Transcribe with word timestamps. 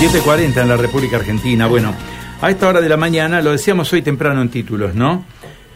7.40 0.00 0.62
en 0.62 0.68
la 0.70 0.78
República 0.78 1.18
Argentina. 1.18 1.66
Bueno, 1.66 1.92
a 2.40 2.48
esta 2.48 2.66
hora 2.66 2.80
de 2.80 2.88
la 2.88 2.96
mañana, 2.96 3.42
lo 3.42 3.52
decíamos 3.52 3.92
hoy 3.92 4.00
temprano 4.00 4.40
en 4.40 4.48
títulos, 4.48 4.94
¿no? 4.94 5.26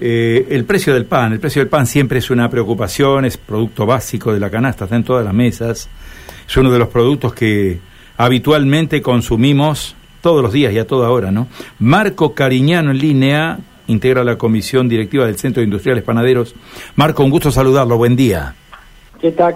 Eh, 0.01 0.47
el 0.49 0.65
precio 0.65 0.95
del 0.95 1.05
pan. 1.05 1.35
El 1.35 1.41
precio 1.41 1.61
del 1.61 1.69
pan 1.69 1.87
siempre 1.87 2.21
es 2.21 2.31
una 2.31 2.49
preocupación, 2.49 3.27
es 3.27 3.37
producto 3.37 3.85
básico 3.85 4.33
de 4.33 4.41
la 4.41 4.49
canasta, 4.49 4.85
está 4.85 4.97
en 4.97 5.05
todas 5.05 5.27
las 5.27 5.35
mesas. 5.35 5.91
Es 6.49 6.57
uno 6.57 6.71
de 6.71 6.79
los 6.79 6.89
productos 6.89 7.35
que 7.35 7.81
habitualmente 8.17 9.03
consumimos 9.03 9.95
todos 10.23 10.43
los 10.43 10.55
días 10.55 10.73
y 10.73 10.79
a 10.79 10.87
toda 10.87 11.11
hora, 11.11 11.31
¿no? 11.31 11.47
Marco 11.79 12.33
Cariñano 12.33 12.93
en 12.93 12.99
línea, 12.99 13.59
integra 13.89 14.25
la 14.25 14.39
comisión 14.39 14.89
directiva 14.89 15.27
del 15.27 15.37
Centro 15.37 15.61
de 15.61 15.67
Industriales 15.67 16.03
Panaderos. 16.03 16.55
Marco, 16.97 17.23
un 17.23 17.31
gusto 17.31 17.51
saludarlo, 17.51 17.99
buen 17.99 18.17
día. 18.17 18.55
¿Qué 19.21 19.33
tal, 19.33 19.55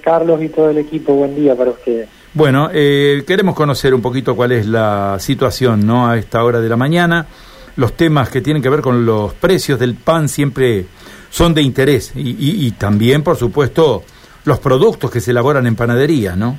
Carlos 0.00 0.40
y 0.40 0.48
todo 0.50 0.70
el 0.70 0.78
equipo? 0.78 1.14
Buen 1.14 1.34
día 1.34 1.56
para 1.56 1.72
ustedes. 1.72 2.13
Bueno, 2.34 2.68
eh, 2.72 3.22
queremos 3.24 3.54
conocer 3.54 3.94
un 3.94 4.02
poquito 4.02 4.34
cuál 4.34 4.50
es 4.50 4.66
la 4.66 5.18
situación 5.20 5.86
¿no? 5.86 6.08
a 6.08 6.18
esta 6.18 6.42
hora 6.42 6.60
de 6.60 6.68
la 6.68 6.76
mañana. 6.76 7.28
Los 7.76 7.92
temas 7.92 8.28
que 8.28 8.40
tienen 8.40 8.60
que 8.60 8.68
ver 8.68 8.80
con 8.80 9.06
los 9.06 9.34
precios 9.34 9.78
del 9.78 9.94
pan 9.94 10.28
siempre 10.28 10.84
son 11.30 11.54
de 11.54 11.62
interés 11.62 12.12
y, 12.16 12.72
también, 12.72 13.22
por 13.22 13.36
supuesto, 13.36 14.02
los 14.44 14.58
productos 14.58 15.12
que 15.12 15.20
se 15.20 15.30
elaboran 15.30 15.64
en 15.68 15.76
panadería, 15.76 16.34
¿no? 16.34 16.58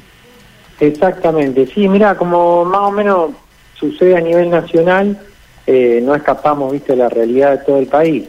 Exactamente, 0.80 1.68
sí, 1.68 1.90
mira, 1.90 2.16
como 2.16 2.64
más 2.64 2.82
o 2.82 2.92
menos 2.92 3.32
sucede 3.78 4.16
a 4.16 4.22
nivel 4.22 4.50
nacional, 4.50 5.18
eh, 5.68 6.02
no 6.02 6.16
escapamos, 6.16 6.72
viste, 6.72 6.94
de 6.94 7.00
la 7.00 7.10
realidad 7.10 7.52
de 7.52 7.66
todo 7.66 7.80
el 7.80 7.88
país. 7.88 8.26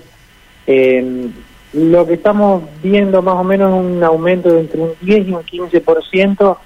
Eh, 0.66 1.28
lo 1.74 2.06
que 2.06 2.14
estamos 2.14 2.62
viendo 2.83 3.22
más 3.22 3.34
o 3.34 3.44
menos 3.44 3.72
es 3.72 3.97
un 3.97 4.02
aumento 4.02 4.52
de 4.52 4.60
entre 4.60 4.80
un 4.80 4.92
10 5.00 5.28
y 5.28 5.33
un 5.33 5.42
15% 5.42 6.56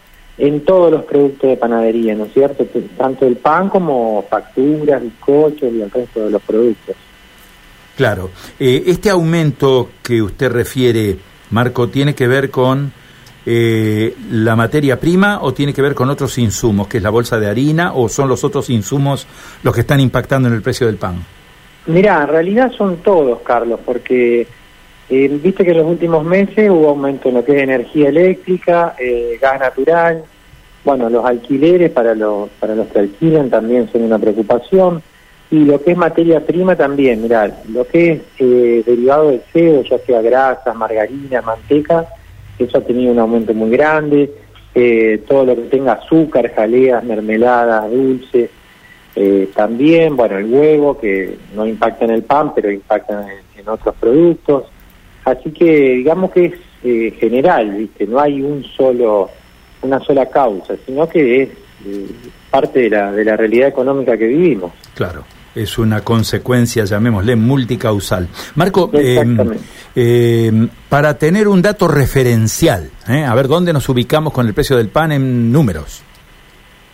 en 0.40 0.64
todos 0.64 0.90
los 0.90 1.04
productos 1.04 1.50
de 1.50 1.56
panadería, 1.56 2.14
¿no 2.14 2.24
es 2.24 2.32
cierto? 2.32 2.66
Tanto 2.96 3.26
el 3.26 3.36
pan 3.36 3.68
como 3.68 4.24
facturas, 4.28 5.02
bizcochos 5.02 5.70
y 5.70 5.82
el 5.82 5.90
resto 5.90 6.24
de 6.24 6.30
los 6.30 6.42
productos. 6.42 6.96
Claro. 7.94 8.30
Eh, 8.58 8.84
este 8.86 9.10
aumento 9.10 9.90
que 10.02 10.22
usted 10.22 10.50
refiere, 10.50 11.18
Marco, 11.50 11.88
¿tiene 11.88 12.14
que 12.14 12.26
ver 12.26 12.50
con 12.50 12.90
eh, 13.44 14.14
la 14.30 14.56
materia 14.56 14.98
prima 14.98 15.40
o 15.42 15.52
tiene 15.52 15.74
que 15.74 15.82
ver 15.82 15.94
con 15.94 16.08
otros 16.08 16.38
insumos, 16.38 16.88
que 16.88 16.96
es 16.96 17.02
la 17.02 17.10
bolsa 17.10 17.38
de 17.38 17.46
harina, 17.46 17.92
o 17.92 18.08
son 18.08 18.26
los 18.26 18.42
otros 18.42 18.70
insumos 18.70 19.26
los 19.62 19.74
que 19.74 19.82
están 19.82 20.00
impactando 20.00 20.48
en 20.48 20.54
el 20.54 20.62
precio 20.62 20.86
del 20.86 20.96
pan? 20.96 21.22
Mira, 21.86 22.22
en 22.22 22.28
realidad 22.28 22.72
son 22.72 22.96
todos, 22.98 23.40
Carlos, 23.40 23.78
porque 23.84 24.46
eh, 25.10 25.26
viste 25.42 25.64
que 25.64 25.72
en 25.72 25.78
los 25.78 25.86
últimos 25.86 26.24
meses 26.24 26.70
hubo 26.70 26.90
aumento 26.90 27.28
en 27.28 27.34
lo 27.34 27.44
que 27.44 27.56
es 27.56 27.62
energía 27.62 28.10
eléctrica, 28.10 28.94
eh, 28.96 29.36
gas 29.42 29.58
natural, 29.58 30.22
bueno, 30.84 31.10
los 31.10 31.24
alquileres 31.24 31.90
para 31.90 32.14
los, 32.14 32.48
para 32.60 32.76
los 32.76 32.86
que 32.86 33.00
alquilan 33.00 33.50
también 33.50 33.90
son 33.90 34.02
una 34.02 34.20
preocupación, 34.20 35.02
y 35.50 35.64
lo 35.64 35.82
que 35.82 35.90
es 35.90 35.96
materia 35.96 36.46
prima 36.46 36.76
también, 36.76 37.22
mirá, 37.22 37.52
lo 37.72 37.84
que 37.88 38.12
es 38.12 38.20
eh, 38.38 38.84
derivado 38.86 39.30
del 39.30 39.42
cebo, 39.52 39.82
ya 39.82 39.98
sea 39.98 40.22
grasas, 40.22 40.76
margarina, 40.76 41.42
manteca, 41.42 42.06
eso 42.56 42.78
ha 42.78 42.80
tenido 42.82 43.10
un 43.10 43.18
aumento 43.18 43.52
muy 43.52 43.70
grande, 43.70 44.30
todo 45.26 45.44
lo 45.44 45.56
que 45.56 45.62
tenga 45.62 45.94
azúcar, 45.94 46.54
jaleas, 46.54 47.02
mermeladas, 47.02 47.90
dulces, 47.90 48.50
también, 49.54 50.16
bueno, 50.16 50.38
el 50.38 50.46
huevo, 50.46 50.96
que 50.96 51.36
no 51.54 51.66
impacta 51.66 52.04
en 52.04 52.12
el 52.12 52.22
pan, 52.22 52.54
pero 52.54 52.70
impacta 52.70 53.26
en 53.58 53.68
otros 53.68 53.94
productos, 53.98 54.64
Así 55.30 55.50
que 55.50 55.96
digamos 55.96 56.30
que 56.32 56.46
es 56.46 56.54
eh, 56.82 57.14
general, 57.18 57.70
¿viste? 57.72 58.06
No 58.06 58.20
hay 58.20 58.40
un 58.40 58.64
solo, 58.64 59.28
una 59.82 60.00
sola 60.00 60.26
causa, 60.26 60.74
sino 60.86 61.08
que 61.08 61.42
es 61.42 61.48
eh, 61.86 62.06
parte 62.50 62.80
de 62.80 62.90
la, 62.90 63.12
de 63.12 63.24
la 63.24 63.36
realidad 63.36 63.68
económica 63.68 64.16
que 64.16 64.26
vivimos. 64.26 64.72
Claro 64.94 65.24
es 65.52 65.78
una 65.78 66.02
consecuencia, 66.02 66.84
llamémosle, 66.84 67.34
multicausal. 67.34 68.28
Marco, 68.54 68.88
eh, 68.94 70.68
para 70.88 71.18
tener 71.18 71.48
un 71.48 71.60
dato 71.60 71.88
referencial, 71.88 72.88
a 73.04 73.34
ver 73.34 73.48
dónde 73.48 73.72
nos 73.72 73.88
ubicamos 73.88 74.32
con 74.32 74.46
el 74.46 74.54
precio 74.54 74.76
del 74.76 74.90
pan 74.90 75.10
en 75.10 75.50
números. 75.50 76.04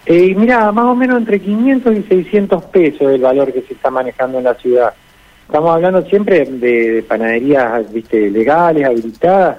mira, 0.09 0.73
más 0.73 0.87
o 0.87 0.95
menos 0.95 1.19
entre 1.19 1.39
500 1.39 1.97
y 1.97 2.03
600 2.05 2.65
pesos 2.65 3.13
el 3.13 3.21
valor 3.21 3.53
que 3.53 3.61
se 3.61 3.75
está 3.75 3.91
manejando 3.91 4.39
en 4.39 4.45
la 4.45 4.55
ciudad. 4.55 4.95
Estamos 5.47 5.71
hablando 5.71 6.03
siempre 6.03 6.45
de, 6.45 7.05
panaderías 7.07 7.93
viste 7.93 8.31
legales, 8.31 8.85
habilitadas. 8.85 9.59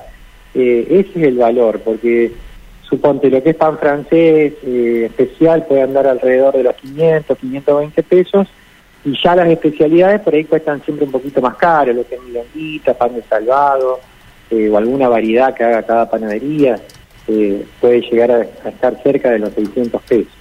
Eh, 0.54 0.86
ese 0.90 1.20
es 1.22 1.28
el 1.28 1.38
valor, 1.38 1.80
porque 1.80 2.34
suponte 2.82 3.30
lo 3.30 3.42
que 3.42 3.52
es 3.52 3.56
pan 3.56 3.78
francés 3.78 4.54
eh, 4.64 5.04
especial 5.06 5.66
puede 5.66 5.84
andar 5.84 6.06
alrededor 6.06 6.58
de 6.58 6.64
los 6.64 6.76
500, 6.76 7.38
520 7.38 8.04
pesos, 8.04 8.48
y 9.06 9.18
ya 9.24 9.36
las 9.36 9.48
especialidades 9.48 10.20
por 10.22 10.34
ahí 10.34 10.44
cuestan 10.44 10.84
siempre 10.84 11.06
un 11.06 11.12
poquito 11.12 11.42
más 11.42 11.56
caro, 11.56 11.94
lo 11.94 12.06
que 12.06 12.16
es 12.16 12.22
milonguita, 12.22 12.94
pan 12.94 13.16
de 13.16 13.24
salvado, 13.24 14.02
eh, 14.50 14.70
o 14.70 14.78
alguna 14.78 15.08
variedad 15.08 15.54
que 15.54 15.64
haga 15.64 15.84
cada 15.84 16.10
panadería, 16.10 16.80
puede 17.80 18.02
llegar 18.02 18.32
a, 18.32 18.48
a 18.66 18.70
estar 18.70 19.02
cerca 19.04 19.32
de 19.32 19.40
los 19.40 19.54
600 19.54 20.02
pesos. 20.04 20.37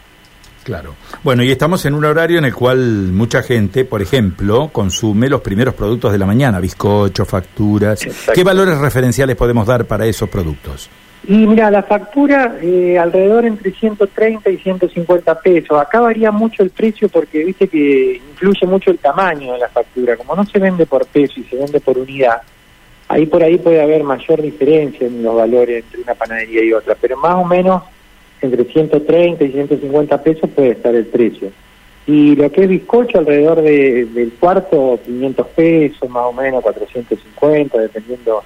Claro. 0.67 0.97
Bueno, 1.23 1.45
y 1.45 1.53
estamos 1.53 1.87
en 1.87 1.95
un 1.95 2.05
horario 2.05 2.39
en 2.39 2.45
el 2.45 2.53
cual 2.53 2.81
mucha 3.13 3.41
gente, 3.41 3.85
por 3.85 4.03
ejemplo, 4.03 4.71
consume 4.73 5.29
los 5.29 5.41
primeros 5.41 5.75
productos 5.75 6.11
de 6.11 6.19
la 6.19 6.27
mañana, 6.27 6.59
bizcocho, 6.59 7.25
facturas. 7.25 8.01
¿Qué 8.35 8.43
valores 8.43 8.77
referenciales 8.79 9.37
podemos 9.37 9.65
dar 9.65 9.85
para 9.85 10.07
esos 10.07 10.29
productos? 10.29 10.91
Y 11.29 11.47
mira, 11.47 11.71
la 11.71 11.85
factura 11.85 12.57
eh, 12.61 12.99
alrededor 12.99 13.45
entre 13.45 13.71
130 13.71 14.51
y 14.51 14.57
150 14.57 15.39
pesos. 15.39 15.81
Acá 15.81 16.01
varía 16.01 16.33
mucho 16.33 16.65
el 16.65 16.71
precio 16.71 17.09
porque 17.09 17.45
viste 17.45 17.69
que 17.69 18.21
influye 18.29 18.67
mucho 18.67 18.91
el 18.91 18.99
tamaño 18.99 19.53
de 19.53 19.61
la 19.61 19.69
factura. 19.69 20.17
Como 20.17 20.35
no 20.35 20.45
se 20.47 20.59
vende 20.59 20.85
por 20.85 21.07
peso 21.07 21.39
y 21.39 21.45
se 21.45 21.55
vende 21.55 21.79
por 21.79 21.97
unidad, 21.97 22.43
ahí 23.07 23.27
por 23.27 23.41
ahí 23.41 23.57
puede 23.57 23.81
haber 23.81 24.03
mayor 24.03 24.43
diferencia 24.43 25.07
en 25.07 25.23
los 25.23 25.37
valores 25.37 25.85
entre 25.85 26.03
una 26.03 26.15
panadería 26.15 26.65
y 26.65 26.73
otra. 26.73 26.97
Pero 27.01 27.17
más 27.19 27.37
o 27.37 27.45
menos 27.45 27.85
entre 28.41 28.65
130 28.65 29.45
y 29.45 29.53
150 29.53 30.23
pesos 30.23 30.51
puede 30.51 30.71
estar 30.71 30.95
el 30.95 31.07
precio. 31.07 31.51
Y 32.07 32.37
lo 32.37 32.51
que 32.53 32.63
es 32.63 32.69
bizcocho 32.69 33.19
alrededor 33.19 33.63
de, 33.63 34.07
del 34.07 34.33
cuarto, 34.35 35.01
500 35.05 35.47
pesos, 35.49 36.09
más 36.09 36.27
o 36.27 36.33
menos 36.33 36.63
450, 36.63 37.79
dependiendo 37.79 38.45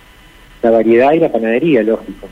la 0.63 0.71
variedad 0.71 1.13
y 1.13 1.19
la 1.19 1.31
panadería, 1.31 1.83
lógico. 1.83 2.29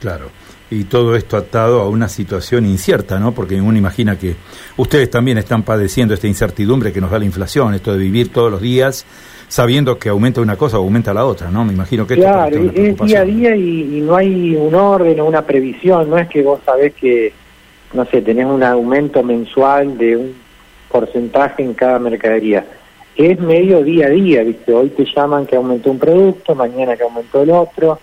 Claro. 0.00 0.30
Y 0.70 0.84
todo 0.84 1.16
esto 1.16 1.36
atado 1.36 1.80
a 1.80 1.88
una 1.88 2.08
situación 2.08 2.64
incierta, 2.64 3.18
¿no? 3.18 3.32
Porque 3.32 3.60
uno 3.60 3.76
imagina 3.76 4.16
que 4.18 4.36
ustedes 4.76 5.10
también 5.10 5.38
están 5.38 5.62
padeciendo 5.62 6.14
esta 6.14 6.26
incertidumbre 6.26 6.92
que 6.92 7.00
nos 7.00 7.10
da 7.10 7.18
la 7.18 7.24
inflación, 7.24 7.74
esto 7.74 7.92
de 7.92 7.98
vivir 7.98 8.32
todos 8.32 8.50
los 8.50 8.60
días 8.60 9.04
sabiendo 9.50 9.98
que 9.98 10.08
aumenta 10.08 10.40
una 10.40 10.56
cosa 10.56 10.78
o 10.78 10.84
aumenta 10.84 11.12
la 11.12 11.26
otra, 11.26 11.50
¿no? 11.50 11.64
Me 11.64 11.72
imagino 11.72 12.06
que 12.06 12.14
claro, 12.14 12.56
es 12.56 12.96
día 13.00 13.20
a 13.20 13.24
día 13.24 13.56
y, 13.56 14.00
no 14.00 14.14
hay 14.14 14.54
un 14.54 14.72
orden 14.74 15.18
o 15.18 15.24
una 15.24 15.42
previsión, 15.42 16.08
no 16.08 16.18
es 16.18 16.28
que 16.28 16.42
vos 16.42 16.60
sabés 16.64 16.94
que, 16.94 17.32
no 17.92 18.04
sé, 18.06 18.22
tenés 18.22 18.46
un 18.46 18.62
aumento 18.62 19.24
mensual 19.24 19.98
de 19.98 20.16
un 20.16 20.34
porcentaje 20.88 21.64
en 21.64 21.74
cada 21.74 21.98
mercadería. 21.98 22.64
Es 23.16 23.40
medio 23.40 23.82
día 23.82 24.06
a 24.06 24.10
día, 24.10 24.44
¿viste? 24.44 24.72
Hoy 24.72 24.90
te 24.90 25.04
llaman 25.04 25.46
que 25.46 25.56
aumentó 25.56 25.90
un 25.90 25.98
producto, 25.98 26.54
mañana 26.54 26.96
que 26.96 27.02
aumentó 27.02 27.42
el 27.42 27.50
otro, 27.50 27.98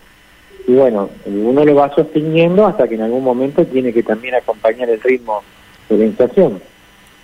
y 0.68 0.74
bueno, 0.74 1.10
uno 1.26 1.64
lo 1.64 1.76
va 1.76 1.96
sosteniendo 1.96 2.68
hasta 2.68 2.88
que 2.88 2.96
en 2.96 3.02
algún 3.02 3.24
momento 3.24 3.66
tiene 3.66 3.94
que 3.94 4.04
también 4.04 4.36
acompañar 4.36 4.90
el 4.90 5.02
ritmo 5.02 5.42
de 5.88 5.98
la 5.98 6.06
inflación. 6.06 6.62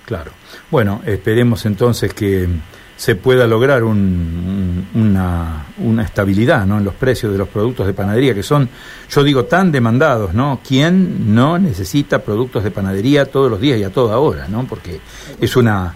Claro. 0.05 0.31
Bueno, 0.71 1.01
esperemos 1.05 1.65
entonces 1.65 2.13
que 2.13 2.47
se 2.95 3.15
pueda 3.15 3.45
lograr 3.45 3.83
una, 3.83 5.65
una, 5.77 6.03
estabilidad 6.03 6.65
¿no? 6.65 6.77
en 6.77 6.85
los 6.85 6.93
precios 6.93 7.33
de 7.33 7.38
los 7.38 7.50
productos 7.50 7.85
de 7.85 7.94
panadería, 7.94 8.33
que 8.33 8.44
son, 8.44 8.69
yo 9.09 9.23
digo, 9.23 9.44
tan 9.44 9.73
demandados, 9.73 10.33
¿no? 10.33 10.62
¿Quién 10.65 11.35
no 11.35 11.59
necesita 11.59 12.19
productos 12.19 12.63
de 12.63 12.71
panadería 12.71 13.25
todos 13.25 13.51
los 13.51 13.59
días 13.59 13.77
y 13.77 13.83
a 13.83 13.89
toda 13.89 14.19
hora, 14.19 14.47
¿no? 14.47 14.65
Porque 14.65 15.01
es 15.41 15.56
una, 15.57 15.95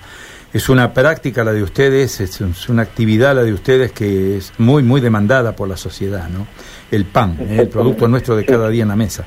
es 0.58 0.70
una 0.70 0.92
práctica 0.92 1.44
la 1.44 1.54
de 1.54 1.62
ustedes, 1.62 2.20
es, 2.20 2.42
una 2.70 2.82
actividad 2.82 3.36
la 3.36 3.44
de 3.44 3.54
ustedes 3.54 3.92
que 3.92 4.38
es 4.38 4.52
muy, 4.58 4.82
muy 4.82 5.02
demandada 5.02 5.56
por 5.56 5.70
la 5.70 5.78
sociedad, 5.78 6.28
¿no? 6.30 6.48
El 6.90 7.06
pan, 7.06 7.38
¿eh? 7.40 7.58
el 7.60 7.68
producto 7.70 8.08
nuestro 8.08 8.36
de 8.36 8.44
cada 8.44 8.68
día 8.70 8.82
en 8.82 8.90
la 8.90 8.96
mesa. 8.96 9.26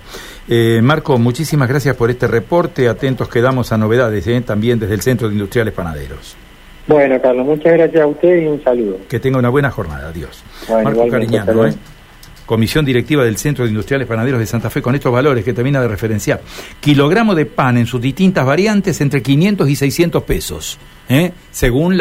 Eh, 0.49 0.81
Marco, 0.83 1.19
muchísimas 1.19 1.69
gracias 1.69 1.95
por 1.95 2.11
este 2.11 2.27
reporte, 2.27 2.89
atentos 2.89 3.29
quedamos 3.29 3.71
a 3.71 3.79
novedades, 3.79 4.27
¿eh? 4.27 4.41
también 4.41 4.81
desde 4.81 4.95
el 4.95 5.03
Centro 5.03 5.29
de 5.29 5.35
Industriales 5.35 5.73
Panaderos. 5.73 6.37
Bueno, 6.89 7.21
Carlos, 7.23 7.47
muchas 7.47 7.75
gracias 7.75 8.03
a 8.03 8.07
usted 8.09 8.43
y 8.43 8.47
un 8.47 8.65
saludo. 8.65 8.99
Que 9.09 9.21
tenga 9.21 9.39
una 9.39 9.51
buena 9.51 9.71
jornada. 9.71 10.09
Adiós. 10.09 10.43
Marco 10.69 11.07
Cariñano, 11.09 11.67
¿eh? 11.67 11.75
Comisión 12.51 12.85
Directiva 12.85 13.23
del 13.23 13.37
Centro 13.37 13.63
de 13.63 13.71
Industriales 13.71 14.09
Panaderos 14.09 14.41
de 14.41 14.47
Santa 14.47 14.71
Fe, 14.71 14.83
con 14.83 14.97
estos 14.97 15.13
valores 15.13 15.45
que 15.45 15.53
termina 15.53 15.81
de 15.81 15.87
referenciar. 15.87 16.43
Kilogramo 16.81 17.37
de 17.37 17.47
pan 17.47 17.79
en 17.79 17.87
sus 17.87 18.01
distintas 18.01 18.45
variantes 18.45 19.01
entre 19.01 19.23
500 19.23 19.69
y 19.69 19.77
600 19.77 20.25
pesos, 20.25 20.77
¿eh? 21.09 21.31
según 21.53 21.95
la 21.95 21.99